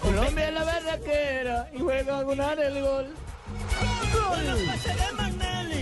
Colombia 0.00 0.48
es 0.48 0.54
la 0.54 0.64
berraquera 0.64 1.68
y 1.72 1.80
juega 1.80 2.18
a 2.18 2.22
ganar 2.22 2.60
el 2.60 2.80
gol. 2.80 3.14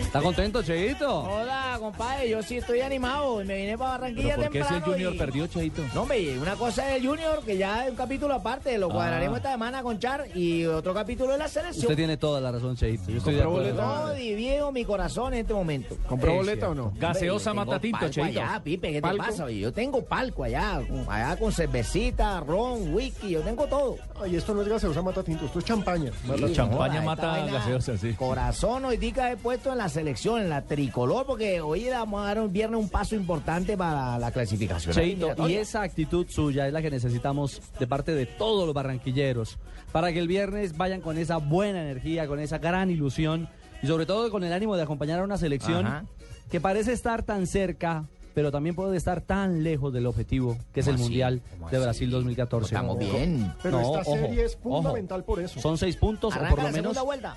¿Está 0.01 0.23
contento, 0.23 0.63
Cheito? 0.63 1.23
Hola, 1.25 1.77
compadre, 1.81 2.29
yo 2.31 2.41
sí 2.41 2.59
estoy 2.59 2.81
animado 2.83 3.43
y 3.43 3.47
me 3.47 3.57
vine 3.57 3.77
para 3.77 3.91
Barranquilla 3.99 4.37
¿Por 4.37 4.45
qué 4.49 4.59
si 4.59 4.59
el 4.59 4.65
temprano 4.69 4.93
Junior 4.93 5.15
y- 5.15 5.19
perdió, 5.19 5.47
Cheito? 5.49 5.83
No, 5.93 6.03
hombre, 6.03 6.39
una 6.39 6.55
cosa 6.55 6.89
es 6.91 7.01
el 7.03 7.09
Junior, 7.09 7.43
que 7.45 7.57
ya 7.57 7.85
es 7.85 7.91
un 7.91 7.97
capítulo 7.97 8.33
aparte, 8.35 8.79
lo 8.79 8.91
cuadraremos 8.91 9.35
Ah. 9.35 9.39
esta 9.39 9.51
semana 9.51 9.83
con 9.83 9.99
Char, 9.99 10.27
y 10.37 10.67
otro 10.67 10.95
capítulo 10.95 11.33
de 11.33 11.39
la 11.39 11.49
selección. 11.49 11.83
Usted 11.87 11.97
tiene 11.97 12.17
toda 12.17 12.41
la 12.41 12.53
razón, 12.53 12.77
Cheito. 12.77 13.11
Yo 13.11 13.19
estoy 13.19 13.35
de 13.35 13.43
¿Compró 13.43 13.61
acuerdo. 13.63 13.83
boleta? 13.83 14.07
No 14.07 14.15
diviejo 14.15 14.71
mi 14.71 14.85
corazón 14.85 15.35
en 15.35 15.41
este 15.41 15.53
momento. 15.55 15.97
¿Compró 16.09 16.31
Es 16.31 16.37
boleta 16.37 16.69
o 16.71 16.75
no? 16.77 16.93
Gaseosa 16.97 17.51
Hombre, 17.51 17.65
yo 17.65 17.71
mata 17.73 17.81
tengo 17.81 17.81
tinto, 17.81 17.99
palco 17.99 18.13
Cheito. 18.15 18.41
allá, 18.41 18.61
Pipe, 18.63 18.93
¿qué 18.93 19.01
¿Palco? 19.01 19.25
te 19.25 19.31
pasa? 19.31 19.51
Yo 19.51 19.73
tengo 19.73 20.05
palco 20.05 20.45
allá, 20.45 20.81
allá 21.09 21.37
con 21.37 21.51
cervecita, 21.53 22.39
ron, 22.39 22.95
whisky, 22.95 23.31
yo 23.31 23.41
tengo 23.41 23.67
todo. 23.67 23.97
Ay, 24.23 24.37
esto 24.37 24.55
no 24.55 24.63
es 24.63 24.69
gaseosa 24.69 25.03
mata 25.03 25.25
tinto, 25.25 25.45
esto 25.47 25.59
es 25.59 25.65
champaña. 25.65 26.13
Mata 26.25 26.47
Sí, 26.47 26.53
champaña 26.53 27.03
joda, 27.03 27.13
esta 27.15 27.27
mata 27.27 27.47
gaseosa, 27.53 27.99
sí. 27.99 28.15
Corazón 28.29 28.87
hoy 28.87 28.97
día 28.97 29.31
he 29.33 29.37
puesto 29.37 29.71
en 29.71 29.77
la 29.77 29.89
selección, 29.91 30.41
en 30.41 30.49
la 30.49 30.63
tricolor, 30.63 31.27
porque 31.27 31.61
hoy 31.61 31.83
le 31.83 31.91
vamos 31.91 32.23
a 32.23 32.29
dar 32.29 32.41
un 32.41 32.51
viernes 32.51 32.81
un 32.81 32.89
paso 32.89 33.15
importante 33.15 33.77
para 33.77 34.19
la 34.19 34.31
clasificación. 34.33 34.95
Cheito, 34.95 35.35
y 35.47 35.55
esa 35.57 35.83
actitud 35.83 36.27
suya 36.31 36.67
es 36.67 36.73
la 36.73 36.81
que 36.81 36.91
necesitamos 36.91 37.61
de 37.79 37.87
parte 37.87 38.15
de 38.15 38.25
todos 38.25 38.65
los 38.65 38.75
barranquilleros 38.75 39.59
para 39.93 40.11
que 40.11 40.21
el 40.21 40.27
viernes 40.27 40.75
vayan 40.75 41.03
con 41.03 41.19
esa 41.19 41.37
buena 41.37 41.83
energía, 41.83 42.27
con 42.27 42.41
esa 42.41 42.57
gran 42.57 42.91
ilusión 42.91 43.47
y 43.83 43.87
sobre 43.89 44.07
todo 44.07 44.31
con 44.31 44.43
el 44.43 44.55
ánimo 44.55 44.75
de 44.75 44.83
acompañar 44.85 45.21
a 45.21 45.25
una 45.25 45.37
selección 45.37 45.87
Ajá. 45.87 46.05
que 46.51 46.63
parece 46.63 46.93
estar 46.95 47.25
tan 47.25 47.47
cerca, 47.47 48.07
pero 48.35 48.51
también 48.51 48.75
puede 48.75 48.97
estar 48.97 49.21
tan 49.21 49.63
lejos 49.63 49.93
del 49.93 50.07
objetivo 50.07 50.57
que 50.73 50.81
es 50.81 50.87
el. 50.87 50.97
Mundial 50.97 51.43
¿Cómo 51.59 51.69
de 51.69 51.77
así? 51.77 51.85
Brasil 51.85 52.11
2014. 52.11 52.75
Estamos 52.75 52.99
bien. 52.99 53.53
Pero 53.63 53.81
No, 53.83 53.99
esta 53.99 54.11
ojo, 54.11 54.19
serie 54.19 54.45
es 54.47 54.59
ojo. 54.63 54.77
fundamental 54.79 55.25
por 55.25 55.41
eso. 55.41 55.61
Son 55.61 55.77
seis 55.77 55.97
puntos 55.97 56.35
o 56.35 56.39
por 56.39 56.49
lo 56.51 56.57
la 56.57 56.63
menos 56.65 56.73
segunda 56.95 57.03
vuelta. 57.03 57.37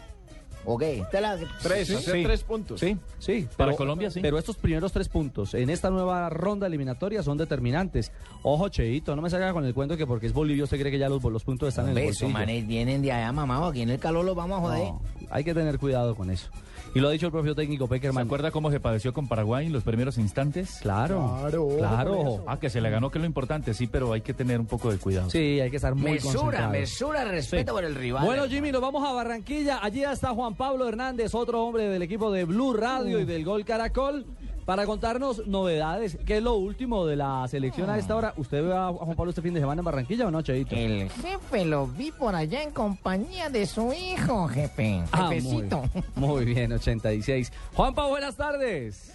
Ok, 0.69 0.81
esta 0.81 1.17
es 1.17 1.21
la... 1.21 1.37
Tres, 1.63 1.87
Sí, 1.87 1.95
hacer 1.95 2.15
sí. 2.17 2.23
tres 2.23 2.43
puntos. 2.43 2.79
Sí, 2.81 2.97
sí. 3.19 3.47
Para 3.55 3.69
pero- 3.71 3.77
Colombia, 3.77 4.11
sí. 4.11 4.19
Pero 4.21 4.37
estos 4.37 4.57
primeros 4.57 4.91
tres 4.91 5.07
puntos 5.07 5.53
en 5.53 5.69
esta 5.69 5.89
nueva 5.89 6.29
ronda 6.29 6.67
eliminatoria 6.67 7.23
son 7.23 7.37
determinantes. 7.37 8.11
Ojo, 8.43 8.67
Cheito, 8.67 9.15
no 9.15 9.21
me 9.21 9.29
salga 9.29 9.53
con 9.53 9.63
el 9.65 9.73
cuento 9.73 9.95
que 9.95 10.05
porque 10.05 10.27
es 10.27 10.33
Bolivia 10.33 10.65
usted 10.65 10.77
cree 10.77 10.91
que 10.91 10.99
ya 10.99 11.07
los, 11.07 11.23
los 11.23 11.43
puntos 11.45 11.69
están 11.69 11.89
en 11.89 11.97
el 11.97 12.03
bolsillo. 12.05 12.29
manes 12.31 12.67
vienen 12.67 13.01
de 13.01 13.13
allá, 13.13 13.31
mamá, 13.31 13.65
aquí 13.65 13.81
en 13.81 13.91
el 13.91 13.99
calor 13.99 14.25
los 14.25 14.35
vamos 14.35 14.59
a 14.59 14.61
joder. 14.61 14.79
No, 14.89 15.01
hay 15.29 15.43
que 15.45 15.53
tener 15.53 15.79
cuidado 15.79 16.15
con 16.15 16.29
eso. 16.29 16.49
Y 16.95 16.99
lo 16.99 17.09
ha 17.09 17.11
dicho 17.11 17.25
el 17.27 17.31
propio 17.31 17.53
técnico 17.53 17.85
¿Se 17.85 17.89
Peckerman. 17.89 18.25
acuerda 18.25 18.49
cómo 18.51 18.71
se 18.71 18.79
padeció 18.79 19.13
con 19.13 19.27
Paraguay 19.27 19.67
en 19.67 19.73
los 19.73 19.83
primeros 19.83 20.17
instantes? 20.17 20.79
Claro, 20.81 21.37
Claro, 21.41 21.67
claro. 21.77 22.43
Ah, 22.47 22.59
que 22.59 22.69
se 22.69 22.81
le 22.81 22.89
ganó, 22.89 23.09
que 23.11 23.17
es 23.19 23.21
lo 23.21 23.27
importante, 23.27 23.73
sí, 23.73 23.87
pero 23.87 24.13
hay 24.13 24.21
que 24.21 24.33
tener 24.33 24.59
un 24.59 24.65
poco 24.67 24.89
de 24.91 24.97
cuidado. 24.97 25.29
Sí, 25.29 25.59
hay 25.59 25.69
que 25.69 25.75
estar 25.75 25.95
muy 25.95 26.11
mesura, 26.13 26.67
mesura, 26.69 27.23
respeto 27.25 27.71
Sí. 27.71 27.75
por 27.75 27.83
el 27.85 27.93
rival. 27.95 28.25
Bueno, 28.25 28.47
Jimmy, 28.47 28.71
nos 28.71 28.81
vamos 28.81 29.07
a 29.07 29.11
Barranquilla. 29.13 29.79
Allí 29.83 30.03
está 30.03 30.29
Juan 30.33 30.55
Pablo 30.57 30.87
Hernández, 30.87 31.35
otro 31.35 31.63
hombre 31.63 31.87
del 31.87 32.01
equipo 32.01 32.31
de 32.31 32.43
Blue 32.45 32.73
Radio 32.73 33.19
y 33.19 33.25
del 33.25 33.45
Gol 33.45 33.63
Caracol, 33.63 34.25
para 34.65 34.85
contarnos 34.85 35.45
novedades. 35.47 36.17
¿Qué 36.25 36.37
es 36.37 36.43
lo 36.43 36.55
último 36.55 37.05
de 37.05 37.15
la 37.15 37.47
selección 37.47 37.89
a 37.89 37.97
esta 37.97 38.15
hora? 38.15 38.33
¿Usted 38.37 38.63
ve 38.65 38.73
a 38.73 38.87
Juan 38.87 39.15
Pablo 39.15 39.29
este 39.29 39.41
fin 39.43 39.53
de 39.53 39.59
semana 39.59 39.81
en 39.81 39.85
Barranquilla 39.85 40.27
o 40.27 40.31
no, 40.31 40.41
Cheito? 40.41 40.75
El 40.75 41.09
jefe 41.09 41.63
lo 41.63 41.85
vi 41.87 42.11
por 42.11 42.35
allá 42.35 42.63
en 42.63 42.71
compañía 42.71 43.49
de 43.49 43.65
su 43.67 43.93
hijo, 43.93 44.47
jefe. 44.47 45.03
Ah, 45.11 45.27
muy, 45.27 45.35
Jefecito. 45.35 45.83
muy 46.15 46.45
bien, 46.45 46.73
86. 46.73 47.51
Juanpa, 47.75 48.07
buenas 48.07 48.35
tardes. 48.35 49.13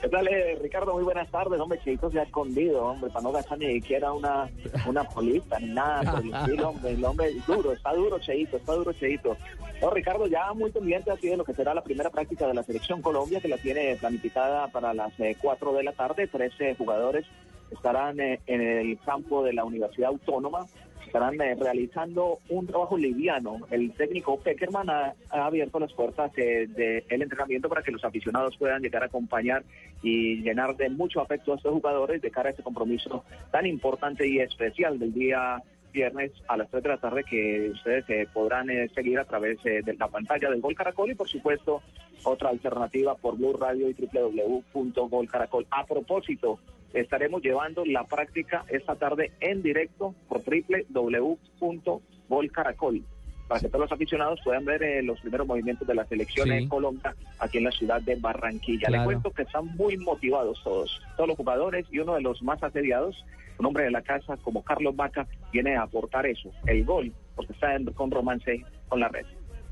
¿Qué 0.00 0.10
tal, 0.10 0.28
eh, 0.28 0.58
Ricardo? 0.62 0.92
Muy 0.92 1.04
buenas 1.04 1.28
tardes. 1.30 1.58
Hombre, 1.58 1.80
Cheito 1.82 2.10
se 2.10 2.20
ha 2.20 2.24
escondido, 2.24 2.84
hombre, 2.84 3.10
para 3.10 3.22
no 3.22 3.32
gastar 3.32 3.58
ni 3.58 3.72
siquiera 3.80 4.12
una, 4.12 4.46
una 4.86 5.04
polita 5.04 5.58
ni 5.58 5.70
nada 5.70 6.12
por 6.12 6.22
el 6.22 6.34
estilo, 6.34 6.68
hombre. 6.68 6.90
El 6.90 7.04
hombre 7.04 7.28
es 7.30 7.46
duro, 7.46 7.72
está 7.72 7.94
duro, 7.94 8.18
Cheito, 8.18 8.58
está 8.58 8.74
duro, 8.74 8.92
Cheito. 8.92 9.36
No, 9.80 9.90
Ricardo, 9.90 10.26
ya 10.26 10.52
muy 10.54 10.70
pendiente 10.70 11.10
así 11.10 11.28
de 11.28 11.36
lo 11.36 11.44
que 11.44 11.54
será 11.54 11.74
la 11.74 11.84
primera 11.84 12.10
práctica 12.10 12.46
de 12.46 12.54
la 12.54 12.62
Selección 12.62 13.02
Colombia, 13.02 13.40
que 13.40 13.48
la 13.48 13.58
tiene 13.58 13.96
planificada 13.96 14.68
para 14.68 14.94
las 14.94 15.12
4 15.40 15.72
de 15.74 15.82
la 15.82 15.92
tarde. 15.92 16.26
13 16.26 16.76
jugadores 16.76 17.26
estarán 17.70 18.18
eh, 18.20 18.40
en 18.46 18.60
el 18.60 18.98
campo 19.00 19.44
de 19.44 19.52
la 19.52 19.64
Universidad 19.64 20.08
Autónoma 20.08 20.66
estarán 21.06 21.40
eh, 21.40 21.54
realizando 21.54 22.40
un 22.48 22.66
trabajo 22.66 22.96
liviano. 22.96 23.60
El 23.70 23.92
técnico 23.92 24.38
Peckerman 24.38 24.90
ha, 24.90 25.14
abierto 25.30 25.78
las 25.78 25.92
puertas 25.92 26.30
eh, 26.36 26.66
del 26.68 27.22
entrenamiento 27.22 27.68
para 27.68 27.82
que 27.82 27.92
los 27.92 28.04
aficionados 28.04 28.56
puedan 28.56 28.82
llegar 28.82 29.02
a 29.02 29.06
acompañar 29.06 29.64
y 30.02 30.42
llenar 30.42 30.76
de 30.76 30.90
mucho 30.90 31.20
afecto 31.20 31.52
a 31.52 31.56
estos 31.56 31.72
jugadores 31.72 32.20
de 32.20 32.30
cara 32.30 32.48
a 32.48 32.50
este 32.50 32.62
compromiso 32.62 33.24
tan 33.50 33.66
importante 33.66 34.28
y 34.28 34.40
especial 34.40 34.98
del 34.98 35.12
día 35.12 35.62
viernes 35.96 36.30
a 36.46 36.56
las 36.58 36.70
3 36.70 36.82
de 36.82 36.88
la 36.90 36.98
tarde 36.98 37.24
que 37.24 37.70
ustedes 37.70 38.04
eh, 38.08 38.28
podrán 38.32 38.68
eh, 38.68 38.90
seguir 38.94 39.18
a 39.18 39.24
través 39.24 39.58
eh, 39.64 39.80
de 39.82 39.94
la 39.94 40.08
pantalla 40.08 40.50
del 40.50 40.60
Gol 40.60 40.74
Caracol 40.74 41.10
y 41.10 41.14
por 41.14 41.26
supuesto 41.26 41.80
otra 42.22 42.50
alternativa 42.50 43.14
por 43.14 43.38
Blue 43.38 43.56
Radio 43.56 43.88
y 43.88 43.94
www.golcaracol. 43.94 45.66
A 45.70 45.86
propósito, 45.86 46.58
estaremos 46.92 47.40
llevando 47.42 47.86
la 47.86 48.04
práctica 48.04 48.66
esta 48.68 48.96
tarde 48.96 49.32
en 49.40 49.62
directo 49.62 50.14
por 50.28 50.42
www.golcaracol 50.44 53.02
para 53.48 53.60
que 53.60 53.68
todos 53.68 53.82
los 53.82 53.92
aficionados 53.92 54.40
puedan 54.44 54.64
ver 54.64 54.82
eh, 54.82 55.02
los 55.02 55.20
primeros 55.20 55.46
movimientos 55.46 55.86
de 55.86 55.94
la 55.94 56.04
selección 56.06 56.48
Sí. 56.48 56.54
en 56.54 56.68
Colombia 56.68 57.14
aquí 57.38 57.58
en 57.58 57.64
la 57.64 57.70
ciudad 57.70 58.00
de 58.02 58.16
Barranquilla. 58.16 58.88
Claro. 58.88 59.02
Le 59.02 59.04
cuento 59.04 59.30
que 59.32 59.42
están 59.42 59.66
muy 59.76 59.96
motivados 59.96 60.60
todos, 60.64 61.00
todos 61.16 61.28
los 61.28 61.36
jugadores 61.36 61.86
y 61.90 61.98
uno 62.00 62.14
de 62.14 62.20
los 62.22 62.42
más 62.42 62.62
asediados, 62.62 63.24
un 63.58 63.66
hombre 63.66 63.84
de 63.84 63.90
la 63.90 64.02
casa 64.02 64.36
como 64.38 64.62
Carlos 64.64 64.94
Vaca, 64.96 65.26
viene 65.52 65.76
a 65.76 65.82
aportar 65.82 66.26
eso, 66.26 66.50
el 66.66 66.84
gol, 66.84 67.12
porque 67.34 67.52
está 67.52 67.74
en- 67.74 67.86
con 67.92 68.10
romance 68.10 68.64
con 68.88 69.00
la 69.00 69.08
red. 69.08 69.24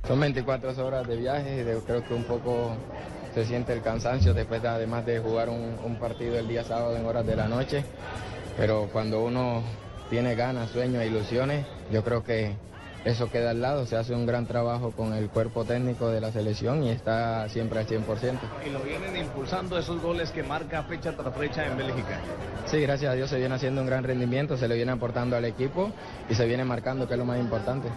Son 0.07 0.21
24 0.21 0.71
horas 0.87 1.07
de 1.09 1.17
viaje 1.17 1.61
y 1.61 1.63
de- 1.63 1.79
creo 1.87 2.05
que 2.07 2.15
un 2.15 2.25
poco 2.25 2.77
se 3.34 3.45
siente 3.45 3.73
el 3.73 3.83
cansancio 3.83 4.33
después 4.34 4.63
de, 4.63 4.69
además 4.69 5.05
de 5.05 5.19
jugar 5.19 5.49
un, 5.49 5.77
un 5.84 5.97
partido 5.97 6.39
el 6.39 6.47
día 6.47 6.63
sábado 6.63 6.97
en 6.97 7.05
horas 7.07 7.27
de 7.27 7.34
la 7.37 7.49
noche. 7.49 7.84
Pero 8.57 8.89
cuando 8.93 9.25
uno 9.25 9.63
tiene 10.11 10.34
ganas, 10.37 10.71
sueños 10.71 11.03
e 11.03 11.09
ilusiones, 11.09 11.67
yo 11.91 12.05
creo 12.05 12.23
que 12.23 12.53
eso 13.04 13.31
queda 13.31 13.50
al 13.50 13.60
lado. 13.60 13.87
Se 13.87 13.97
hace 13.97 14.15
un 14.15 14.26
gran 14.26 14.47
trabajo 14.47 14.92
con 14.92 15.12
el 15.12 15.28
cuerpo 15.28 15.65
técnico 15.65 16.09
de 16.09 16.20
la 16.20 16.32
selección 16.32 16.82
y 16.84 16.91
está 16.91 17.48
siempre 17.48 17.81
al 17.81 17.87
100%. 17.87 18.38
y 18.66 18.70
lo 18.70 18.81
vienen 18.81 19.16
impulsando 19.16 19.78
esos 19.78 20.00
goles 20.00 20.31
que 20.31 20.42
marca 20.42 20.82
fecha 20.84 21.12
tras 21.12 21.34
fecha 21.37 21.66
en 21.66 21.76
Bélgica. 21.76 22.18
Sí, 22.66 22.80
gracias 22.80 23.12
a 23.12 23.15
Dios 23.15 23.30
se 23.30 23.39
viene 23.39 23.54
haciendo 23.54 23.83
un 23.83 23.86
gran 23.86 24.04
rendimiento, 24.04 24.56
se 24.56 24.68
le 24.68 24.74
viene 24.74 24.92
aportando 24.92 25.36
al 25.36 25.45
equipo 25.45 25.92
y 26.28 26.34
se 26.34 26.47
viene 26.47 26.65
marcando, 26.65 27.06
que 27.06 27.15
es 27.15 27.18
lo 27.18 27.27
más 27.27 27.39
importante. 27.39 27.89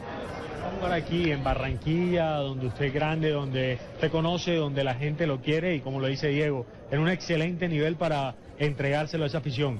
Jugar 0.76 0.94
aquí 0.94 1.32
en 1.32 1.44
Barranquilla, 1.44 2.36
donde 2.36 2.68
usted 2.68 2.86
es 2.86 2.94
grande, 2.94 3.32
donde 3.32 3.80
usted 3.96 4.12
conoce, 4.12 4.56
donde 4.56 4.84
la 4.84 4.94
gente 4.94 5.26
lo 5.26 5.42
quiere 5.42 5.74
y 5.76 5.80
como 5.80 6.00
lo 6.00 6.08
dice 6.08 6.28
Diego, 6.28 6.66
en 6.92 7.00
un 7.00 7.10
excelente 7.10 7.68
nivel 7.68 7.96
para 7.96 8.36
entregárselo 8.60 9.24
a 9.24 9.28
esa 9.28 9.40
afición. 9.40 9.80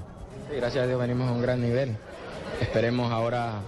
Sí, 0.50 0.56
gracias 0.56 0.84
a 0.84 0.86
Dios 0.86 0.98
venimos 0.98 1.28
a 1.28 1.32
un 1.32 1.42
gran 1.42 1.60
nivel. 1.60 1.96
Esperemos 2.60 3.12
ahora 3.12 3.60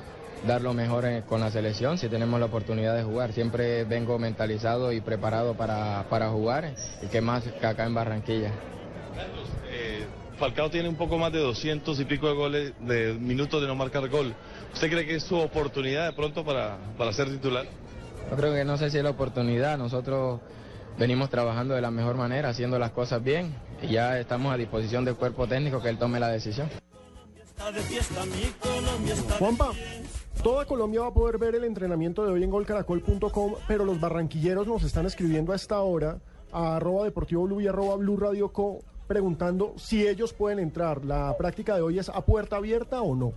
dar 0.47 0.63
lo 0.63 0.73
mejor 0.75 1.05
eh, 1.05 1.23
con 1.27 1.41
la 1.41 1.51
selección 1.51 1.99
si 1.99 2.09
tenemos 2.09 2.39
la 2.41 2.47
oportunidad 2.47 2.97
de 2.97 3.03
jugar. 3.03 3.33
Siempre 3.33 3.85
vengo 3.85 4.19
mentalizado 4.19 4.93
y 4.93 5.01
preparado 5.01 5.55
para, 5.55 6.05
para 6.09 6.31
jugar 6.31 6.75
y 7.03 7.07
que 7.07 7.21
más 7.21 7.45
que 7.45 7.67
acá 7.67 7.85
en 7.87 7.95
Barranquilla. 7.95 8.53
Eh, 9.71 10.07
Falcao 10.39 10.71
tiene 10.71 10.89
un 10.89 10.97
poco 10.97 11.19
más 11.19 11.33
de 11.33 11.41
200 11.41 12.01
y 12.01 12.05
pico 12.05 12.29
de 12.29 12.35
goles, 12.35 12.73
de 12.81 13.15
minutos 13.15 13.61
de 13.61 13.69
no 13.69 13.75
marcar 13.75 14.09
gol. 14.09 14.35
¿Usted 14.73 14.91
cree 14.91 15.07
que 15.07 15.17
es 15.17 15.23
su 15.23 15.37
oportunidad 15.37 16.07
de 16.07 16.13
pronto 16.15 16.45
para, 16.45 16.79
para 16.97 17.13
ser 17.13 17.29
titular? 17.29 17.67
Yo 18.31 18.37
creo 18.37 18.55
que 18.55 18.65
no 18.65 18.77
sé 18.79 18.91
si 18.91 18.99
es 18.99 19.05
la 19.05 19.11
oportunidad. 19.11 19.77
Nosotros 19.77 20.41
venimos 20.99 21.31
trabajando 21.31 21.75
de 21.75 21.81
la 21.81 21.91
mejor 21.91 22.17
manera, 22.17 22.51
haciendo 22.51 22.79
las 22.79 22.93
cosas 22.93 23.23
bien 23.23 23.55
y 23.83 23.89
ya 23.89 24.19
estamos 24.19 24.53
a 24.53 24.57
disposición 24.57 25.05
del 25.05 25.17
cuerpo 25.17 25.47
técnico 25.47 25.83
que 25.83 25.89
él 25.89 25.99
tome 25.99 26.21
la 26.21 26.29
decisión. 26.29 26.69
Juanpa, 29.39 29.71
toda 30.43 30.65
Colombia 30.65 31.03
va 31.03 31.09
a 31.09 31.15
poder 31.15 31.39
ver 31.39 31.55
el 31.55 31.65
entrenamiento 31.65 32.25
de 32.25 32.33
hoy 32.33 32.43
en 32.43 32.51
golcaracol.com, 32.51 33.55
pero 33.69 33.85
los 33.85 34.01
barranquilleros 34.01 34.67
nos 34.67 34.83
están 34.85 35.05
escribiendo 35.05 35.53
a 35.53 35.57
esta 35.57 35.81
hora 35.81 36.19
a 36.53 36.77
arroba 36.77 37.05
deportivo 37.05 37.45
blue 37.45 37.61
y 37.61 37.69
arroba 37.69 37.97
blue 37.97 38.17
radio 38.17 38.51
co 38.53 38.79
preguntando 39.07 39.75
si 39.77 40.07
ellos 40.07 40.33
pueden 40.33 40.59
entrar. 40.59 41.05
¿La 41.05 41.37
práctica 41.37 41.75
de 41.75 41.83
hoy 41.83 41.99
es 41.99 42.09
a 42.09 42.25
puerta 42.25 42.57
abierta 42.57 43.03
o 43.03 43.15
no? 43.15 43.35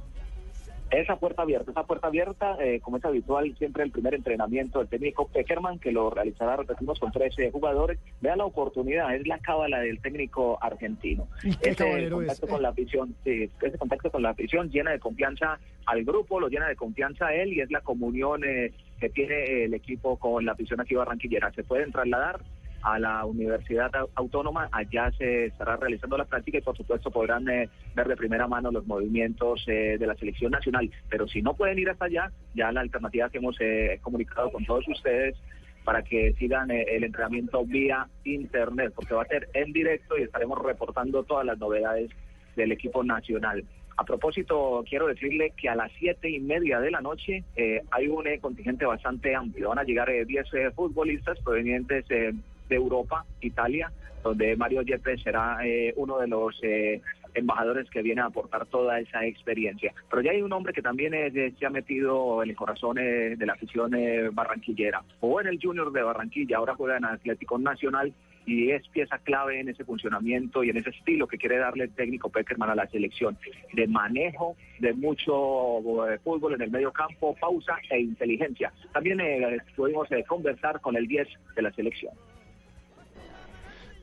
Esa 0.93 1.15
puerta 1.15 1.41
abierta, 1.41 1.71
esa 1.71 1.83
puerta 1.83 2.07
abierta, 2.07 2.55
eh, 2.59 2.79
como 2.79 2.97
es 2.97 3.05
habitual, 3.05 3.55
siempre 3.57 3.83
el 3.83 3.91
primer 3.91 4.13
entrenamiento 4.13 4.77
del 4.79 4.87
técnico 4.87 5.27
Peckerman, 5.27 5.79
que 5.79 5.91
lo 5.91 6.11
realizará, 6.11 6.55
repetimos, 6.55 6.99
con 6.99 7.11
13 7.11 7.51
jugadores. 7.51 7.99
Vea 8.21 8.35
la 8.35 8.45
oportunidad, 8.45 9.15
es 9.15 9.25
la 9.27 9.39
cábala 9.39 9.79
del 9.79 9.99
técnico 10.01 10.59
argentino. 10.61 11.27
¿Y 11.43 11.55
qué 11.55 11.71
Ese 11.71 12.09
contacto 12.09 12.45
es? 12.45 12.51
con 12.51 12.61
la 12.61 12.69
afición, 12.69 13.15
sí, 13.23 13.49
ese 13.61 13.77
contacto 13.77 14.11
con 14.11 14.21
la 14.21 14.29
afición 14.29 14.69
llena 14.69 14.91
de 14.91 14.99
confianza 14.99 15.59
al 15.87 16.03
grupo, 16.03 16.39
lo 16.39 16.47
llena 16.47 16.67
de 16.67 16.75
confianza 16.75 17.27
a 17.27 17.33
él 17.33 17.53
y 17.53 17.61
es 17.61 17.71
la 17.71 17.81
comunión 17.81 18.43
eh, 18.45 18.71
que 18.99 19.09
tiene 19.09 19.63
el 19.63 19.73
equipo 19.73 20.17
con 20.17 20.45
la 20.45 20.51
afición 20.51 20.79
aquí 20.79 20.93
barranquillera. 20.93 21.51
Se 21.53 21.63
pueden 21.63 21.91
trasladar 21.91 22.39
a 22.83 22.99
la 22.99 23.25
Universidad 23.25 23.89
Au- 23.95 24.09
Autónoma, 24.15 24.69
allá 24.71 25.11
se 25.17 25.45
estará 25.45 25.77
realizando 25.77 26.17
la 26.17 26.25
práctica 26.25 26.57
y 26.57 26.61
por 26.61 26.75
supuesto 26.77 27.09
podrán 27.11 27.47
eh, 27.49 27.69
ver 27.95 28.07
de 28.07 28.15
primera 28.15 28.47
mano 28.47 28.71
los 28.71 28.85
movimientos 28.85 29.63
eh, 29.67 29.97
de 29.97 30.05
la 30.07 30.15
selección 30.15 30.51
nacional, 30.51 30.89
pero 31.09 31.27
si 31.27 31.41
no 31.41 31.55
pueden 31.55 31.79
ir 31.79 31.89
hasta 31.89 32.05
allá, 32.05 32.31
ya 32.53 32.71
la 32.71 32.81
alternativa 32.81 33.29
que 33.29 33.37
hemos 33.39 33.55
eh, 33.59 33.99
comunicado 34.01 34.51
con 34.51 34.65
todos 34.65 34.87
ustedes 34.87 35.35
para 35.83 36.01
que 36.03 36.33
sigan 36.39 36.71
eh, 36.71 36.83
el 36.89 37.03
entrenamiento 37.03 37.65
vía 37.65 38.07
internet, 38.23 38.93
porque 38.95 39.13
va 39.15 39.23
a 39.23 39.27
ser 39.27 39.49
en 39.53 39.73
directo 39.73 40.17
y 40.17 40.23
estaremos 40.23 40.61
reportando 40.61 41.23
todas 41.23 41.45
las 41.45 41.57
novedades 41.57 42.09
del 42.55 42.71
equipo 42.71 43.03
nacional. 43.03 43.63
A 43.95 44.05
propósito, 44.05 44.83
quiero 44.89 45.05
decirle 45.07 45.51
que 45.55 45.69
a 45.69 45.75
las 45.75 45.91
siete 45.99 46.27
y 46.29 46.39
media 46.39 46.79
de 46.79 46.89
la 46.89 46.99
noche 47.01 47.43
eh, 47.55 47.81
hay 47.91 48.07
un 48.07 48.25
eh, 48.27 48.39
contingente 48.39 48.85
bastante 48.85 49.35
amplio. 49.35 49.69
Van 49.69 49.77
a 49.79 49.83
llegar 49.83 50.09
eh, 50.09 50.25
10 50.25 50.53
eh, 50.53 50.71
futbolistas 50.71 51.37
provenientes 51.41 52.03
eh, 52.09 52.33
de 52.69 52.75
Europa, 52.75 53.25
Italia, 53.41 53.91
donde 54.23 54.55
Mario 54.55 54.81
Yepes 54.81 55.21
será 55.21 55.57
eh, 55.65 55.93
uno 55.97 56.17
de 56.17 56.27
los 56.27 56.57
eh, 56.63 57.01
embajadores 57.33 57.89
que 57.89 58.01
viene 58.01 58.21
a 58.21 58.25
aportar 58.25 58.65
toda 58.67 58.99
esa 58.99 59.25
experiencia. 59.25 59.93
Pero 60.09 60.21
ya 60.21 60.31
hay 60.31 60.41
un 60.41 60.53
hombre 60.53 60.73
que 60.73 60.81
también 60.81 61.13
eh, 61.13 61.53
se 61.57 61.65
ha 61.65 61.69
metido 61.69 62.43
en 62.43 62.49
el 62.49 62.55
corazón 62.55 62.97
eh, 62.99 63.35
de 63.35 63.45
la 63.45 63.53
afición 63.53 63.93
eh, 63.95 64.29
barranquillera. 64.31 65.03
Jugó 65.19 65.41
en 65.41 65.47
el 65.47 65.59
Junior 65.61 65.91
de 65.91 66.03
Barranquilla, 66.03 66.57
ahora 66.57 66.75
juega 66.75 66.97
en 66.97 67.05
Atlético 67.05 67.57
Nacional 67.57 68.13
y 68.45 68.71
es 68.71 68.87
pieza 68.89 69.17
clave 69.19 69.59
en 69.59 69.69
ese 69.69 69.85
funcionamiento 69.85 70.63
y 70.63 70.69
en 70.69 70.77
ese 70.77 70.89
estilo 70.89 71.27
que 71.27 71.37
quiere 71.37 71.57
darle 71.57 71.85
el 71.85 71.91
técnico 71.91 72.29
Peckerman 72.29 72.69
a 72.69 72.75
la 72.75 72.87
selección, 72.87 73.37
de 73.73 73.87
manejo 73.87 74.55
de 74.79 74.93
mucho 74.93 76.09
eh, 76.09 76.19
fútbol 76.23 76.55
en 76.55 76.61
el 76.61 76.71
medio 76.71 76.91
campo, 76.91 77.35
pausa 77.39 77.77
e 77.89 77.99
inteligencia. 77.99 78.71
También 78.91 79.21
eh, 79.21 79.57
pudimos 79.75 80.11
eh, 80.11 80.23
conversar 80.27 80.81
con 80.81 80.97
el 80.97 81.07
10 81.07 81.27
de 81.55 81.61
la 81.61 81.71
selección. 81.71 82.13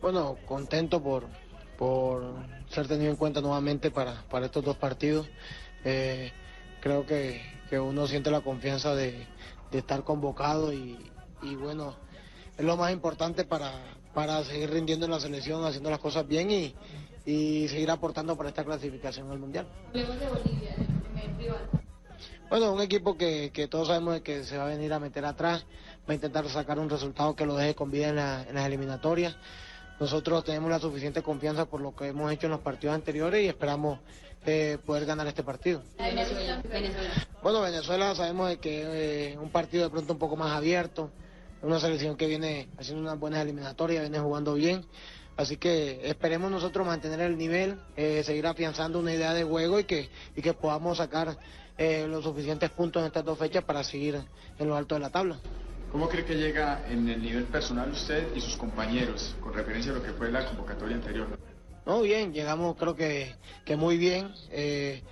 Bueno, 0.01 0.39
contento 0.47 1.03
por, 1.03 1.27
por 1.77 2.23
ser 2.71 2.89
tenido 2.89 3.11
en 3.11 3.17
cuenta 3.17 3.41
nuevamente 3.41 3.91
para, 3.91 4.23
para 4.31 4.47
estos 4.47 4.65
dos 4.65 4.77
partidos. 4.77 5.29
Eh, 5.85 6.33
creo 6.81 7.05
que, 7.07 7.41
que 7.69 7.79
uno 7.79 8.07
siente 8.07 8.31
la 8.31 8.41
confianza 8.41 8.95
de, 8.95 9.27
de 9.71 9.79
estar 9.79 10.03
convocado 10.05 10.73
y, 10.73 11.11
y 11.43 11.55
bueno, 11.55 11.95
es 12.57 12.65
lo 12.65 12.77
más 12.77 12.93
importante 12.93 13.45
para, 13.45 13.73
para 14.15 14.43
seguir 14.45 14.71
rindiendo 14.71 15.05
en 15.07 15.13
la 15.13 15.21
selección, 15.21 15.65
haciendo 15.65 15.91
las 15.91 15.99
cosas 16.01 16.27
bien 16.27 16.51
y, 16.51 16.75
y 17.27 17.69
seguir 17.69 17.91
aportando 17.91 18.37
para 18.37 18.49
esta 18.49 18.65
clasificación 18.65 19.31
al 19.31 19.39
Mundial. 19.39 19.67
Bueno, 22.49 22.73
un 22.73 22.81
equipo 22.81 23.17
que, 23.17 23.51
que 23.53 23.69
todos 23.69 23.89
sabemos 23.89 24.21
que 24.23 24.45
se 24.45 24.57
va 24.57 24.65
a 24.65 24.69
venir 24.69 24.93
a 24.93 24.99
meter 24.99 25.25
atrás, 25.25 25.65
va 26.09 26.13
a 26.13 26.15
intentar 26.15 26.49
sacar 26.49 26.79
un 26.79 26.91
resultado 26.91 27.37
que 27.37 27.47
lo 27.47 27.55
deje 27.55 27.75
con 27.77 27.91
vida 27.91 28.09
en, 28.09 28.17
la- 28.17 28.43
en 28.49 28.55
las 28.57 28.67
eliminatorias. 28.67 29.37
Nosotros 30.01 30.43
tenemos 30.45 30.71
la 30.71 30.79
suficiente 30.79 31.23
confianza 31.23 31.67
por 31.67 31.83
lo 31.83 31.95
que 31.95 32.09
hemos 32.09 32.33
hecho 32.33 32.47
en 32.47 32.53
los 32.53 32.61
partidos 32.61 32.95
anteriores 32.95 33.45
y 33.45 33.49
esperamos 33.49 33.99
eh, 34.47 34.79
poder 34.87 35.05
ganar 35.05 35.27
este 35.27 35.43
partido. 35.43 35.83
Bueno, 37.43 37.61
Venezuela 37.61 38.15
sabemos 38.15 38.49
de 38.49 38.57
que 38.57 39.33
es 39.33 39.37
un 39.37 39.51
partido 39.51 39.85
de 39.85 39.91
pronto 39.91 40.15
un 40.15 40.19
poco 40.19 40.37
más 40.37 40.53
abierto, 40.53 41.11
una 41.61 41.79
selección 41.79 42.17
que 42.17 42.27
viene 42.27 42.69
haciendo 42.79 43.03
unas 43.03 43.19
buenas 43.21 43.43
eliminatorias, 43.43 44.01
viene 44.01 44.19
jugando 44.19 44.55
bien. 44.55 44.87
Así 45.37 45.59
que 45.59 46.01
esperemos 46.09 46.51
nosotros 46.51 46.87
mantener 46.87 47.21
el 47.21 47.37
nivel, 47.37 47.79
eh, 47.95 48.23
seguir 48.25 48.47
afianzando 48.47 48.99
una 48.99 49.13
idea 49.13 49.35
de 49.35 49.45
juego 49.45 49.79
y 49.81 49.85
que, 49.85 50.09
y 50.35 50.41
que 50.41 50.55
podamos 50.55 50.97
sacar 50.97 51.37
eh, 51.77 52.07
los 52.09 52.25
suficientes 52.25 52.71
puntos 52.71 53.01
en 53.01 53.09
estas 53.09 53.25
dos 53.25 53.39
fechas 53.39 53.65
para 53.65 53.85
seguir 53.85 54.19
en 54.59 54.67
lo 54.67 54.77
alto 54.77 54.95
de 54.95 55.01
la 55.03 55.11
tabla. 55.11 55.39
¿Cómo 55.93 56.09
cree 56.09 56.25
que 56.25 56.37
llega 56.37 56.85
en 56.89 57.09
el 57.09 57.21
nivel 57.21 57.45
personal 57.45 57.91
usted 57.91 58.35
y 58.35 58.41
sus 58.41 58.57
compañeros 58.57 59.35
con 59.41 59.53
referencia 59.53 59.91
a 59.93 59.97
lo 59.97 60.03
que 60.03 60.13
fue 60.13 60.31
la 60.31 60.47
convocatoria 60.47 60.97
anterior? 60.97 61.27
No, 61.85 62.03
bien, 62.03 62.33
llegamos 62.33 62.77
creo 62.77 62.95
que, 62.95 63.35
que 63.65 63.77
muy 63.77 63.99
bien. 63.99 64.33
eh, 64.51 65.03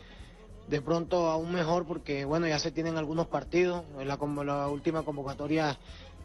de 0.68 0.82
pronto 0.82 1.28
aún 1.30 1.50
mejor 1.52 1.86
porque, 1.86 2.24
bueno, 2.26 2.46
ya 2.46 2.58
se 2.58 2.70
tienen 2.70 2.96
algunos 2.96 3.26
partidos. 3.26 3.84
La, 3.96 4.18
la 4.44 4.68
última 4.68 5.02
convocatoria 5.02 5.78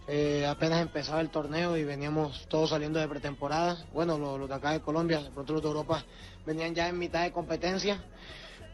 eh, 0.08 0.46
apenas 0.46 0.82
empezaba 0.82 1.22
el 1.22 1.30
torneo 1.30 1.78
y 1.78 1.84
veníamos 1.86 2.46
todos 2.50 2.72
saliendo 2.72 3.00
de 3.00 3.08
pretemporada. 3.08 3.86
Bueno, 3.94 4.18
los 4.18 4.50
de 4.50 4.56
acá 4.56 4.72
de 4.72 4.82
Colombia, 4.82 5.24
de 5.24 5.32
pronto 5.32 5.54
los 5.54 5.62
de 5.62 5.68
Europa 5.70 6.04
venían 6.46 6.76
ya 6.76 6.90
en 6.90 7.00
mitad 7.00 7.24
de 7.24 7.32
competencia. 7.32 8.04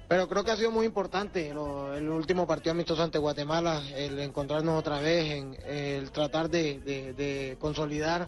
Pero 0.09 0.27
creo 0.27 0.44
que 0.44 0.50
ha 0.50 0.57
sido 0.57 0.71
muy 0.71 0.88
importante 0.88 1.53
lo- 1.53 1.94
el 1.94 2.09
último 2.09 2.47
partido 2.47 2.71
amistoso 2.71 3.03
ante 3.03 3.19
Guatemala, 3.19 3.79
el 3.95 4.19
encontrarnos 4.19 4.79
otra 4.79 5.00
vez, 5.00 5.31
en, 5.33 5.56
el 5.67 6.09
tratar 6.11 6.50
de, 6.50 6.79
de- 6.79 7.13
de 7.13 7.57
consolidar 7.59 8.27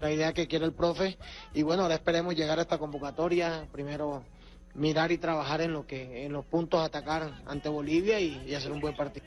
la 0.00 0.12
idea 0.12 0.32
que 0.32 0.46
quiere 0.46 0.64
el 0.66 0.72
profe. 0.72 1.18
Y 1.52 1.62
bueno, 1.64 1.82
ahora 1.82 1.96
esperemos 1.96 2.36
llegar 2.36 2.60
a 2.60 2.62
esta 2.62 2.78
convocatoria, 2.78 3.66
primero 3.72 4.22
mirar 4.76 5.10
y 5.12 5.18
trabajar 5.18 5.60
en 5.60 5.72
lo 5.72 5.86
que 5.86 6.24
en 6.24 6.32
los 6.32 6.44
puntos 6.44 6.84
atacar 6.84 7.30
ante 7.46 7.68
Bolivia 7.68 8.20
y, 8.20 8.54
hacer 8.54 8.72
un 8.72 8.80
buen 8.80 8.94
partido. 8.94 9.26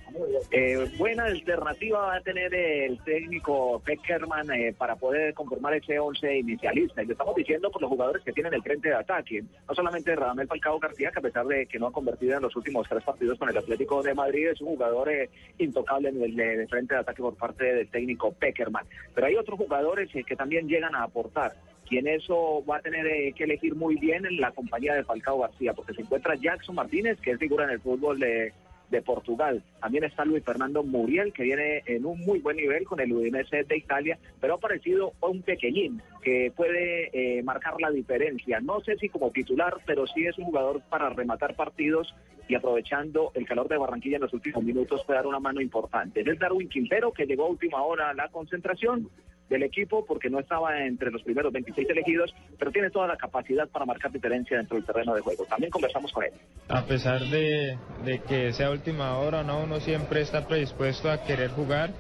Eh, 0.52 0.92
buena 0.98 1.26
alternativa 1.26 2.00
va 2.00 2.16
a 2.16 2.22
tener 2.22 2.54
el 2.54 3.00
técnico 3.04 3.80
Peckerman 3.86 4.52
eh, 4.52 4.74
para 4.76 4.96
poder 4.96 5.34
conformar 5.34 5.76
ese 5.76 6.00
11 6.00 6.40
inicialista. 6.40 7.04
Y 7.04 7.06
lo 7.06 7.12
estamos 7.12 7.36
diciendo 7.36 7.70
por 7.70 7.82
los 7.82 7.90
jugadores 7.90 8.24
que 8.24 8.32
tienen 8.32 8.54
el 8.54 8.64
frente 8.64 8.90
de 8.90 8.96
ataque. 8.96 9.44
No 9.68 9.76
solamente 9.76 10.16
Radamel 10.16 10.48
Falcao 10.48 10.80
García, 10.80 11.12
que 11.12 11.20
a 11.20 11.22
pesar 11.22 11.46
de 11.46 11.66
que 11.68 11.78
no 11.78 11.88
ha 11.88 11.92
convertido 11.92 12.36
en 12.36 12.44
los 12.44 12.56
últimos 12.56 12.88
tres 12.88 13.04
partidos 13.04 13.38
con 13.38 13.50
el 13.50 13.58
Atlético 13.58 14.02
de 14.02 14.14
Madrid, 14.14 14.48
es 14.48 14.62
un 14.62 14.70
jugador 14.70 15.10
eh, 15.10 15.30
intocable 15.58 16.10
en 16.10 16.22
el 16.22 16.36
de 16.36 16.68
frente 16.68 16.96
de 16.96 17.02
ataque 17.02 17.22
por 17.22 17.36
parte 17.36 17.66
del 17.66 17.88
técnico 17.90 18.32
Peckerman. 18.32 18.86
Pero 19.14 19.28
hay 19.28 19.36
otros 19.36 19.58
jugadores 19.58 20.10
eh, 20.16 20.24
que 20.24 20.36
también 20.36 20.68
llegan 20.68 20.96
a 20.96 21.04
aportar. 21.04 21.54
Y 21.90 21.98
en 21.98 22.08
eso 22.08 22.64
va 22.70 22.78
a 22.78 22.82
tener 22.82 23.06
eh, 23.08 23.34
que 23.36 23.46
elegir 23.46 23.76
muy 23.76 23.96
bien 23.96 24.26
en 24.26 24.40
la 24.40 24.52
compañía 24.52 24.94
de 24.94 25.04
Falcao 25.04 25.40
García, 25.40 25.74
porque 25.74 25.94
se 25.94 26.02
encuentra 26.02 26.36
Jackson 26.36 26.76
Martínez, 26.76 27.20
que 27.20 27.32
es 27.32 27.40
figura 27.40 27.66
en 27.66 27.72
el 27.72 27.80
fútbol 27.80 28.20
de, 28.20 28.54
de 28.90 29.02
Portugal. 29.02 29.64
También 29.80 30.04
está 30.04 30.26
Luis 30.26 30.44
Fernando 30.44 30.84
Muriel, 30.84 31.34
que 31.34 31.44
viene 31.44 31.84
en 31.86 32.06
un 32.06 32.20
muy 32.22 32.40
buen 32.40 32.58
nivel 32.58 32.86
con 32.86 33.00
el 33.00 33.12
Udinese 33.12 33.64
de 33.64 33.78
Italia, 33.78 34.18
pero 34.40 34.54
ha 34.54 34.58
aparecido 34.58 35.14
un 35.22 35.42
pequeñín 35.42 36.02
que 36.22 36.52
puede 36.56 37.10
eh, 37.14 37.44
marcar 37.44 37.76
la 37.80 37.92
diferencia. 37.92 38.60
No 38.60 38.82
sé 38.82 38.98
si 38.98 39.10
como 39.10 39.32
titular, 39.32 39.76
pero 39.86 40.08
sí 40.08 40.26
es 40.26 40.38
un 40.38 40.46
jugador 40.46 40.82
para 40.90 41.10
rematar 41.10 41.56
partidos 41.56 42.14
y 42.48 42.56
aprovechando 42.56 43.32
el 43.36 43.46
calor 43.46 43.68
de 43.68 43.78
Barranquilla 43.78 44.16
en 44.16 44.24
los 44.24 44.34
últimos 44.34 44.64
minutos 44.64 45.04
puede 45.06 45.20
dar 45.20 45.28
una 45.28 45.40
mano 45.40 45.62
importante. 45.62 46.22
Es 46.22 46.40
Darwin 46.40 46.68
Quintero, 46.68 47.14
que 47.14 47.26
llegó 47.26 47.46
a 47.46 47.50
última 47.50 47.84
hora 47.84 48.10
a 48.10 48.14
la 48.14 48.28
concentración 48.30 49.10
del 49.50 49.64
equipo 49.64 50.06
porque 50.06 50.30
no 50.30 50.40
estaba 50.40 50.86
entre 50.86 51.12
los 51.12 51.24
primeros 51.24 51.52
26 51.52 51.90
elegidos, 51.90 52.34
pero 52.58 52.72
tiene 52.72 52.90
toda 52.90 53.08
la 53.08 53.18
capacidad 53.18 53.68
para 53.68 53.86
marcar 53.86 54.12
diferencia 54.12 54.58
dentro 54.58 54.78
del 54.78 54.86
terreno 54.86 55.14
de 55.16 55.22
juego. 55.22 55.46
También 55.46 55.72
conversamos 55.72 56.12
con 56.12 56.24
él. 56.24 56.32
A 56.68 56.84
pesar 56.84 57.22
de, 57.22 57.78
de 58.06 58.20
que 58.28 58.54
sea 58.54 58.72
última 58.72 59.18
hora, 59.18 59.44
¿no? 59.44 59.64
uno 59.64 59.80
siempre 59.80 60.22
está 60.22 60.48
predispuesto 60.48 61.10
a 61.12 61.24
querer 61.24 61.50
jugar 61.50 61.92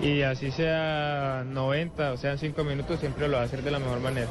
y 0.00 0.22
así 0.22 0.50
sea 0.50 1.44
90 1.46 2.12
o 2.12 2.16
sean 2.16 2.38
5 2.38 2.64
minutos, 2.64 3.00
siempre 3.00 3.28
lo 3.28 3.36
va 3.36 3.42
a 3.42 3.44
hacer 3.44 3.62
de 3.62 3.70
la 3.70 3.78
mejor 3.78 4.00
manera. 4.00 4.28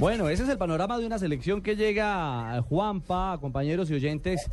Bueno, 0.00 0.30
ese 0.30 0.44
es 0.44 0.48
el 0.48 0.56
panorama 0.56 0.98
de 0.98 1.04
una 1.04 1.18
selección 1.18 1.60
que 1.60 1.76
llega, 1.76 2.62
Juanpa, 2.62 3.36
compañeros 3.38 3.90
y 3.90 3.94
oyentes, 3.94 4.48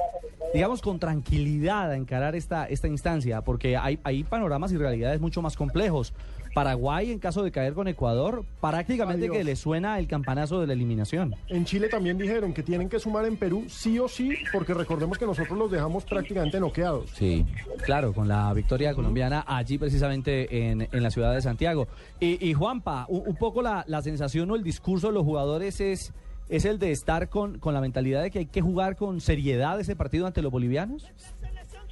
digamos, 0.54 0.82
con 0.82 1.00
tranquilidad 1.00 1.92
a 1.92 1.96
encarar 1.96 2.36
esta, 2.36 2.66
esta 2.66 2.88
instancia, 2.88 3.42
porque 3.42 3.78
hay, 3.78 4.00
hay 4.04 4.24
panoramas 4.24 4.72
y 4.72 4.78
realidades 4.78 5.20
mucho 5.22 5.42
más 5.42 5.56
complejos. 5.56 6.14
Paraguay, 6.54 7.12
en 7.12 7.20
caso 7.20 7.44
de 7.44 7.52
caer 7.52 7.74
con 7.74 7.88
Ecuador, 7.88 8.44
prácticamente 8.60 9.26
Adiós. 9.26 9.38
que 9.38 9.44
le 9.44 9.56
suena 9.56 10.00
el 10.00 10.08
campanazo 10.08 10.60
de 10.60 10.66
la 10.66 10.74
eliminación. 10.74 11.36
En 11.50 11.66
Chile 11.66 11.88
también 11.88 12.18
dijeron 12.18 12.52
que 12.52 12.64
tienen 12.64 12.90
que 12.90 12.98
sumar 12.98 13.26
en 13.26 13.38
Perú 13.38 13.66
sí 13.68 14.00
o 14.00 14.08
sí, 14.08 14.36
porque 14.52 14.74
recordemos 14.74 15.20
que 15.20 15.28
nosotros 15.28 15.56
los 15.56 15.70
dejamos 15.70 16.04
prácticamente 16.06 16.60
noqueados. 16.60 17.12
Sí, 17.14 17.46
claro, 17.86 18.12
con 18.12 18.28
la 18.28 18.52
victoria 18.54 18.96
colombiana 18.96 19.44
allí 19.46 19.78
precisamente 19.78 20.70
en, 20.70 20.88
en 20.92 21.04
la 21.04 21.12
ciudad 21.12 21.32
de 21.36 21.44
Santiago. 21.44 21.88
Y, 22.20 22.44
y 22.44 22.54
Juanpa, 22.56 23.06
un, 23.08 23.22
un 23.28 23.36
poco 23.36 23.62
la, 23.62 23.84
la 23.88 24.02
sensación 24.02 24.50
o 24.50 24.56
el 24.56 24.64
discurso 24.64 25.08
de 25.08 25.14
los 25.14 25.24
jugadores 25.26 25.80
es, 25.80 26.12
es 26.50 26.66
el 26.66 26.80
de 26.80 26.92
estar 26.92 27.30
con, 27.30 27.60
con 27.60 27.74
la 27.74 27.82
mentalidad 27.82 28.24
de 28.24 28.32
que 28.32 28.40
hay 28.40 28.46
que 28.46 28.62
jugar 28.62 28.96
con 28.96 29.22
seriedad 29.22 29.80
ese 29.80 29.96
partido 29.96 30.28
ante 30.28 30.42
los 30.42 30.52
bolivianos. 30.52 31.12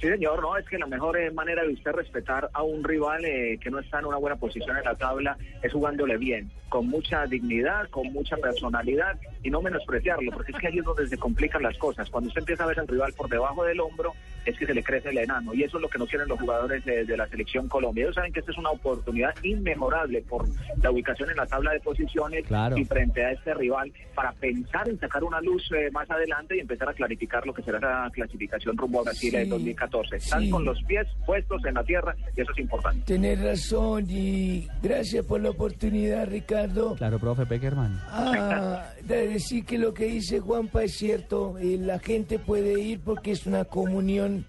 Sí, 0.00 0.08
señor, 0.08 0.42
no, 0.42 0.56
es 0.58 0.66
que 0.66 0.78
la 0.78 0.86
mejor 0.86 1.16
eh, 1.16 1.30
manera 1.30 1.62
de 1.62 1.72
usted 1.72 1.92
respetar 1.92 2.50
a 2.52 2.62
un 2.62 2.84
rival 2.84 3.24
eh, 3.24 3.58
que 3.58 3.70
no 3.70 3.78
está 3.78 3.98
en 3.98 4.06
una 4.06 4.18
buena 4.18 4.36
posición 4.36 4.76
en 4.76 4.84
la 4.84 4.94
tabla 4.94 5.38
es 5.62 5.72
jugándole 5.72 6.18
bien, 6.18 6.50
con 6.68 6.86
mucha 6.88 7.24
dignidad, 7.26 7.88
con 7.88 8.12
mucha 8.12 8.36
personalidad 8.36 9.18
y 9.42 9.48
no 9.48 9.62
menospreciarlo, 9.62 10.32
porque 10.32 10.52
es 10.52 10.58
que 10.58 10.66
ahí 10.66 10.78
es 10.78 10.84
donde 10.84 11.06
se 11.06 11.16
complican 11.16 11.62
las 11.62 11.78
cosas. 11.78 12.10
Cuando 12.10 12.28
usted 12.28 12.40
empieza 12.40 12.64
a 12.64 12.66
ver 12.66 12.78
al 12.78 12.88
rival 12.88 13.14
por 13.14 13.30
debajo 13.30 13.64
del 13.64 13.80
hombro, 13.80 14.12
es 14.44 14.58
que 14.58 14.66
se 14.66 14.74
le 14.74 14.82
crece 14.82 15.08
el 15.08 15.18
enano 15.18 15.54
y 15.54 15.62
eso 15.62 15.78
es 15.78 15.82
lo 15.82 15.88
que 15.88 15.98
no 15.98 16.06
quieren 16.06 16.28
los 16.28 16.38
jugadores 16.38 16.84
de, 16.84 17.16
la 17.16 17.26
selección 17.28 17.66
Colombia. 17.68 18.04
Ellos 18.04 18.14
saben 18.14 18.32
que 18.32 18.40
esta 18.40 18.52
es 18.52 18.58
una 18.58 18.70
oportunidad 18.70 19.34
inmejorable 19.42 20.22
por 20.22 20.46
la 20.82 20.90
ubicación 20.90 21.30
en 21.30 21.36
la 21.36 21.46
tabla 21.46 21.72
de 21.72 21.80
posiciones 21.80 22.44
claro. 22.46 22.76
y 22.76 22.84
frente 22.84 23.24
a 23.24 23.32
este 23.32 23.54
rival 23.54 23.90
para 24.14 24.32
pensar 24.32 24.88
en 24.88 25.00
sacar 25.00 25.24
una 25.24 25.40
luz 25.40 25.68
eh, 25.72 25.90
más 25.90 26.08
adelante 26.10 26.56
y 26.56 26.60
empezar 26.60 26.90
a 26.90 26.92
clarificar 26.92 27.46
lo 27.46 27.54
que 27.54 27.62
será 27.62 27.80
la 27.80 28.10
clasificación 28.10 28.76
rumbo 28.76 29.00
a 29.00 29.04
Brasil 29.04 29.30
sí. 29.30 29.36
en 29.36 29.48
2014. 29.48 29.85
Están 30.12 30.50
con 30.50 30.64
los 30.64 30.82
pies 30.84 31.06
puestos 31.24 31.64
en 31.64 31.74
la 31.74 31.84
tierra 31.84 32.14
y 32.36 32.40
eso 32.40 32.52
es 32.52 32.58
importante. 32.58 33.02
Tienes 33.06 33.42
razón 33.42 34.06
y 34.08 34.68
gracias 34.82 35.24
por 35.24 35.40
la 35.40 35.50
oportunidad, 35.50 36.26
Ricardo. 36.28 36.94
Claro, 36.96 37.18
profe 37.18 37.46
Peckerman. 37.46 38.00
Ah, 38.08 38.84
decir 39.06 39.64
que 39.64 39.78
lo 39.78 39.94
que 39.94 40.06
dice 40.06 40.40
Juanpa 40.40 40.84
es 40.84 40.96
cierto. 40.96 41.58
Eh, 41.58 41.78
la 41.80 41.98
gente 41.98 42.38
puede 42.38 42.80
ir 42.80 43.00
porque 43.00 43.32
es 43.32 43.46
una 43.46 43.64
comunión, 43.64 44.44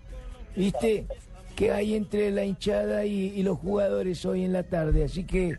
¿viste? 0.55 1.05
que 1.57 1.71
hay 1.71 1.95
entre 1.95 2.29
la 2.29 2.45
hinchada 2.45 3.03
y, 3.05 3.41
los 3.41 3.57
jugadores 3.57 4.23
hoy 4.25 4.43
en 4.43 4.53
la 4.53 4.61
tarde. 4.61 5.03
Así 5.03 5.23
que 5.23 5.57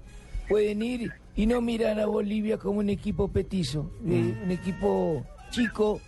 pueden 0.49 0.81
ir 0.81 1.13
y 1.35 1.47
no 1.47 1.61
mirar 1.61 1.99
a 1.99 2.07
Bolivia 2.07 2.57
como 2.57 2.79
un 2.79 2.89
equipo 2.89 3.27
petizo, 3.27 3.91
eh, 4.07 4.11
mm. 4.11 4.45
un 4.45 4.51
equipo 4.53 5.27
chico 5.51 6.01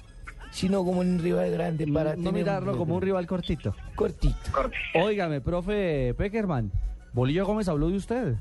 sino 0.50 0.84
como 0.84 1.00
un 1.00 1.18
rival 1.18 1.50
grande 1.50 1.86
para 1.86 2.10
No 2.16 2.24
tener 2.24 2.32
mirarlo 2.34 2.76
como 2.76 2.96
un 2.96 3.02
rival 3.02 3.26
cortito. 3.26 3.74
cortito. 3.94 4.36
Óigame, 4.94 5.40
profe 5.40 6.14
Peckerman, 6.14 6.70
Bolillo 7.12 7.46
Gómez 7.46 7.68
habló 7.68 7.88
de 7.90 7.96
usted. 7.96 8.34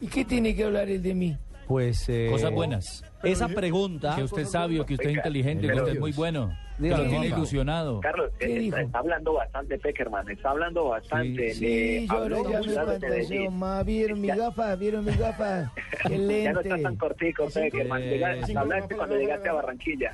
¿Y 0.00 0.06
qué 0.08 0.24
tiene 0.24 0.54
que 0.54 0.64
hablar 0.64 0.88
él 0.88 1.02
de 1.02 1.14
mí? 1.14 1.36
Pues 1.66 2.08
eh, 2.08 2.28
Cosas 2.30 2.52
buenas. 2.52 3.04
Esa 3.24 3.48
pregunta. 3.48 4.14
Que 4.14 4.22
usted 4.22 4.42
es 4.42 4.50
sabio, 4.52 4.86
que 4.86 4.94
usted 4.94 5.10
es 5.10 5.16
inteligente, 5.16 5.66
que 5.66 5.74
usted 5.74 5.94
es 5.94 6.00
muy 6.00 6.12
bueno. 6.12 6.56
Que 6.80 6.90
lo 6.90 7.06
tiene 7.08 7.26
ilusionado. 7.28 8.00
Carlos, 8.00 8.30
¿Qué 8.38 8.54
eh, 8.54 8.58
dijo? 8.58 8.76
está, 8.76 8.86
está 8.86 8.98
hablando 8.98 9.32
bastante 9.32 9.78
Peckerman, 9.78 10.30
está 10.30 10.50
hablando 10.50 10.84
bastante. 10.90 11.54
Sí, 11.54 11.66
eh, 11.66 12.06
yo 12.06 12.12
ahora 12.12 12.36
ya 12.50 12.60
me 12.60 12.66
de 12.66 12.74
fantaseo 13.00 13.50
más. 13.50 13.84
¿Vieron 13.86 14.20
mis 14.20 14.36
gafas? 14.36 14.78
¿Vieron 14.78 15.04
mis 15.06 15.18
gafas? 15.18 15.70
Qué 16.06 16.10
Ya 16.10 16.18
no 16.18 16.26
lente. 16.28 16.60
está 16.68 16.82
tan 16.82 16.96
cortico, 16.96 17.46
Peckerman. 17.52 18.02
Llega- 18.02 18.46
Sí. 18.46 18.54
Hablaste 18.54 18.94
cuando 18.94 19.16
llegaste 19.16 19.48
a 19.48 19.52
Barranquilla. 19.54 20.12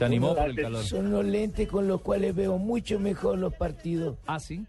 Se 0.00 0.06
animó 0.06 0.34
por 0.34 0.48
el 0.48 0.56
calor. 0.56 0.82
Son 0.82 1.10
los 1.10 1.22
lentes 1.26 1.68
con 1.68 1.86
los 1.86 2.00
cuales 2.00 2.34
veo 2.34 2.56
mucho 2.56 2.98
mejor 2.98 3.36
los 3.36 3.52
partidos. 3.52 4.16
Ah, 4.26 4.40
sí. 4.40 4.64